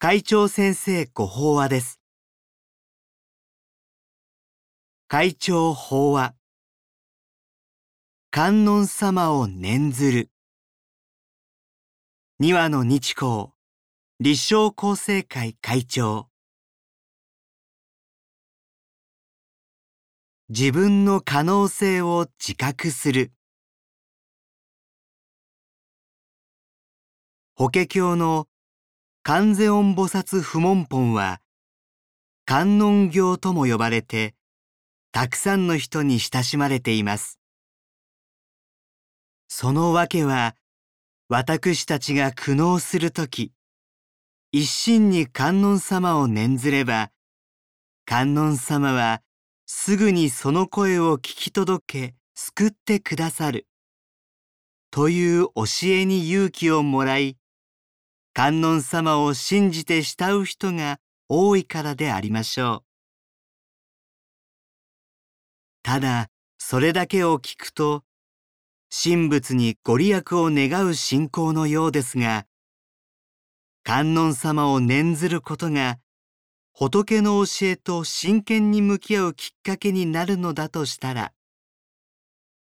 [0.00, 2.00] 会長先生ご法話です。
[5.08, 6.36] 会長法話。
[8.30, 10.30] 観音様を念ずる。
[12.38, 13.48] 二話の日光、
[14.20, 16.28] 立正厚生会会長。
[20.48, 23.32] 自分の可能性を自覚する。
[27.56, 28.47] 法華経の
[29.30, 31.42] 観世音菩薩不門本は
[32.46, 34.34] 観音経とも呼ばれて
[35.12, 37.38] たくさんの人に親しまれています。
[39.46, 40.56] そのわけは
[41.28, 43.52] 私たちが苦悩するとき
[44.50, 47.10] 一心に観音様を念ずれば
[48.06, 49.20] 観音様は
[49.66, 53.66] すぐにその声を聞き届け救ってくださる
[54.90, 57.37] という教えに勇気をもらい
[58.38, 62.84] 観音様を信じて慕う人が多いからでありましょう。
[65.82, 68.04] ただ、それだけを聞くと、
[68.90, 72.46] 神仏にご利益を願う信仰のようですが、
[73.82, 75.98] 観音様を念ずることが
[76.72, 81.32] 仏の教えと真剣に向き合うきっかけになるのだとしたら、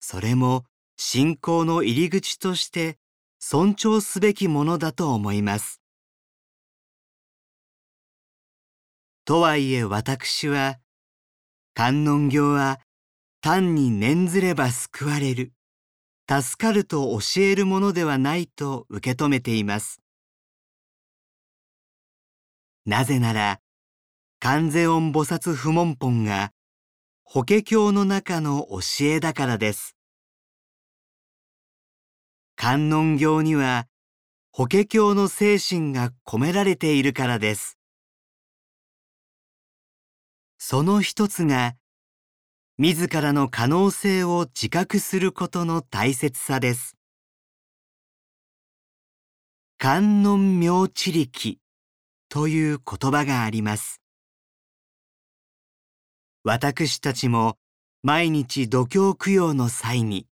[0.00, 0.66] それも
[0.98, 2.98] 信仰の入り口として
[3.44, 5.82] 尊重すべきものだと思います。
[9.24, 10.78] とはいえ私は、
[11.74, 12.78] 観音経は
[13.40, 15.52] 単に念ずれば救われる、
[16.30, 20.00] 助かると教えるものではないと受け止めています。
[22.86, 23.60] なぜなら、
[24.38, 26.52] 観世音菩薩不門本が
[27.24, 29.96] 法華経の中の教えだからです。
[32.56, 33.86] 観音経には
[34.52, 37.78] 法華経の精神が込められているからです。
[40.58, 41.74] その一つが
[42.78, 46.96] 自らの可能性を自覚することの大切さです。
[49.78, 51.58] 観音妙智力
[52.28, 54.00] という言葉があります。
[56.44, 57.56] 私たちも
[58.02, 60.26] 毎日度胸供養の際に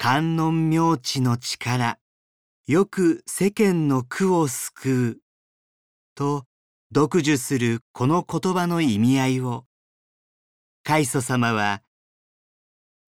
[0.00, 1.98] 観音明智の力、
[2.68, 5.18] よく世間の苦を救う、
[6.14, 6.44] と
[6.94, 9.64] 読受するこの言葉の意味合いを、
[10.84, 11.82] 海祖様は、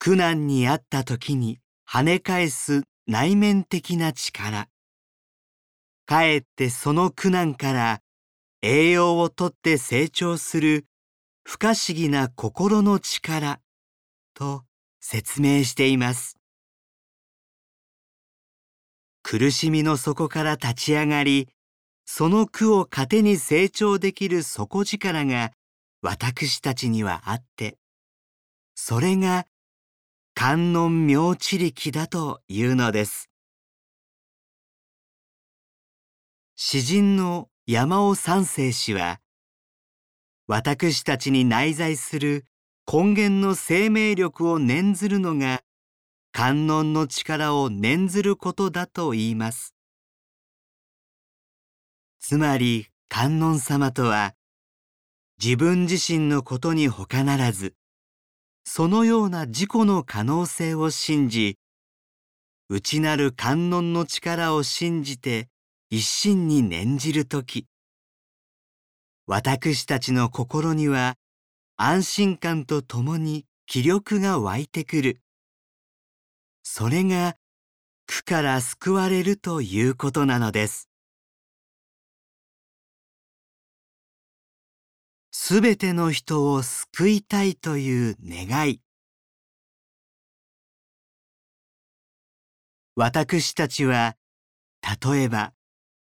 [0.01, 4.67] 苦難にあった時に跳ね返す内面的な力、
[6.07, 8.01] かえってその苦難から
[8.63, 10.87] 栄養をとって成長する
[11.45, 13.61] 不可思議な心の力
[14.35, 14.65] と
[14.99, 16.40] 説明しています。
[19.23, 21.49] 苦しみの底から立ち上がり、
[22.05, 25.53] その苦を糧に成長できる底力が
[26.03, 27.79] 私たちにはあって、
[28.75, 29.47] それが
[30.35, 33.29] 観音妙智力だというのです。
[36.57, 39.21] 詩人の山尾三世氏は、
[40.47, 42.45] 私たちに内在する
[42.91, 45.63] 根源の生命力を念ずるのが
[46.33, 49.75] 観音の力を念ずることだと言います。
[52.21, 54.35] つまり観音様とは
[55.43, 57.75] 自分自身のことに他ならず
[58.65, 61.59] そのような自己の可能性を信じ
[62.69, 65.49] 内なる観音の力を信じて
[65.89, 67.67] 一心に念じるとき
[69.27, 71.17] 私たちの心には
[71.77, 75.21] 安心感とともに気力が湧いてくる
[76.63, 77.37] それが
[78.07, 80.89] 苦から救われるということなのです。
[85.31, 88.81] すべての人を救いたいという願い。
[92.97, 94.17] 私たちは、
[95.03, 95.53] 例えば、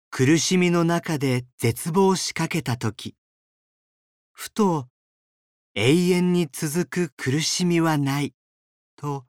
[0.09, 3.15] 苦しみの中で絶望しかけたとき、
[4.31, 4.87] ふと
[5.75, 8.33] 永遠に続く苦しみはない
[8.95, 9.25] と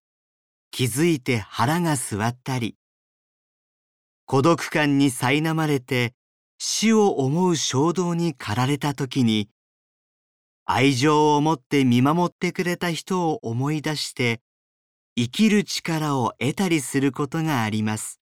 [0.77, 2.75] 気づいて腹が据わったり、
[4.27, 6.15] 孤独感に苛まれて
[6.59, 9.49] 死を思う衝動に駆られた時に、
[10.65, 14.41] 愛情を持って見守ってくれた人を思い出して
[15.17, 18.19] 生きる力を得たりすることがあります。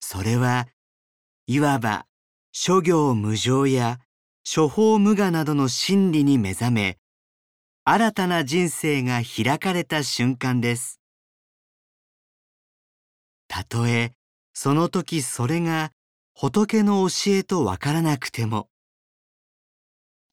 [0.00, 0.66] それは
[1.46, 2.06] いわば
[2.50, 4.00] 諸行無常や
[4.44, 6.98] 処方無我などの真理に目覚め
[7.86, 11.02] 新たな人生が開かれた瞬間です。
[13.46, 14.14] たとえ
[14.54, 15.92] その時それが
[16.32, 18.70] 仏の教えとわからなくても、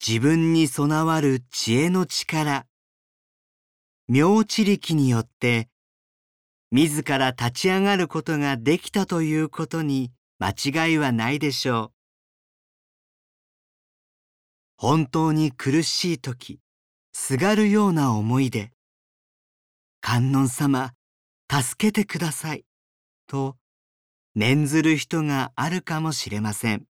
[0.00, 2.64] 自分に備わる知恵の力、
[4.08, 5.68] 妙知力によって、
[6.70, 11.92] 自ら立ち上がることができたということに間違いはないでしょう。
[14.78, 16.61] 本当に苦しい時、
[17.24, 18.72] すがるような思いで、
[20.00, 20.92] 観音様、
[21.48, 22.64] 助けてください、
[23.28, 23.56] と
[24.34, 26.84] 念ずる人があるかもしれません。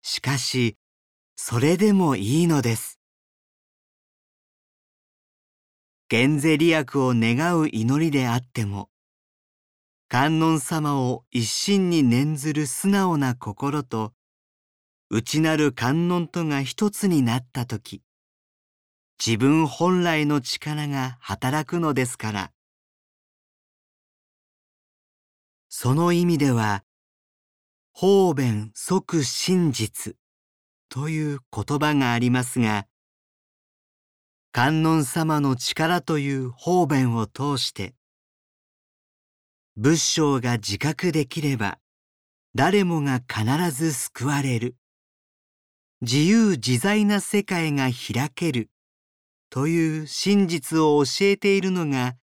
[0.00, 0.78] しかし、
[1.36, 2.98] それでもいいのです。
[6.08, 8.88] 減税利益を願う祈りであっても、
[10.08, 14.14] 観音様を一心に念ずる素直な心と、
[15.10, 18.05] 内なる観音とが一つになったとき、
[19.24, 22.52] 自分本来の力が働くのですから。
[25.68, 26.84] その意味では、
[27.92, 30.16] 方便即真実
[30.88, 32.86] という言葉がありますが、
[34.52, 37.94] 観音様の力という方便を通して、
[39.76, 41.78] 仏性が自覚できれば、
[42.54, 44.76] 誰もが必ず救われる。
[46.00, 48.70] 自由自在な世界が開ける。
[49.50, 52.16] という真実を教えているのが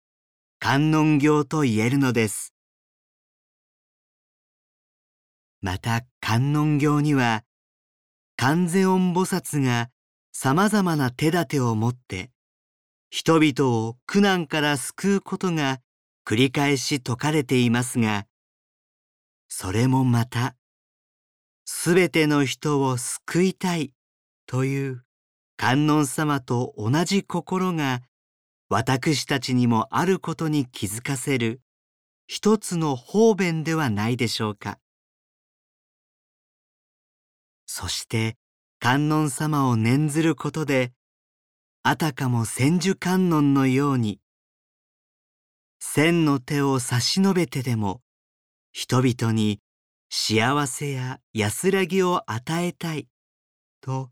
[0.60, 2.54] 観音経と言えるのです。
[5.62, 7.44] また観音経には、
[8.36, 9.90] 観世音菩薩が
[10.32, 12.32] 様々な手立てを持って、
[13.12, 15.80] 人々を苦難から救うことが
[16.26, 18.26] 繰り返し説かれていますが、
[19.50, 20.56] それもまた、
[21.66, 23.94] すべての人を救いたい
[24.48, 25.04] という
[25.62, 28.02] 観音様と同じ心が
[28.68, 31.62] 私たちにもあることに気づかせる
[32.26, 34.80] 一つの方便ではないでしょうか。
[37.68, 38.38] そして
[38.80, 40.94] 観音様を念ずることで、
[41.84, 44.20] あたかも千手観音のように、
[45.80, 48.02] 千の手を差し伸べてでも、
[48.72, 49.60] 人々に
[50.10, 53.08] 幸せや安らぎを与えたい、
[53.82, 54.10] と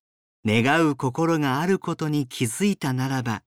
[0.51, 3.43] 願う心があることに気づいたならば、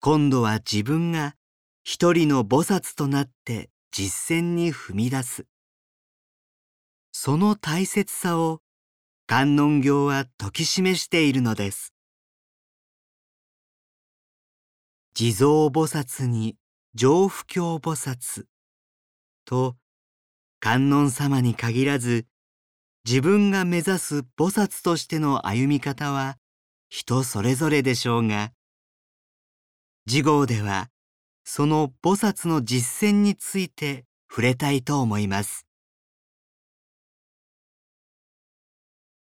[0.00, 1.34] 今度は自分が
[1.84, 5.44] 一人の菩薩となって実践に踏み出す。
[7.12, 8.60] その大切さを
[9.26, 11.92] 観音経は説き示しているのです。
[15.12, 16.56] 地蔵菩薩に
[16.94, 18.44] 上不教菩薩
[19.44, 19.76] と
[20.60, 22.24] 観音様に限らず
[23.04, 26.36] 自分が目指す菩薩としての歩み方は
[26.88, 28.52] 人それぞれでしょうが、
[30.08, 30.88] 次号では
[31.44, 35.66] その菩薩の実践について触れたいと思います。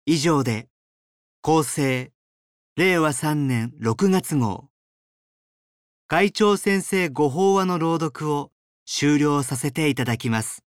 [0.05, 0.69] 以上で、
[1.43, 2.13] 厚生、
[2.77, 4.69] 令和3年6月号、
[6.07, 8.51] 会長先生ご法話の朗読を
[8.85, 10.65] 終了させていただきます。